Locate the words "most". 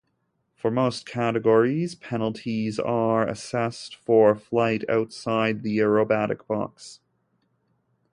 0.71-1.05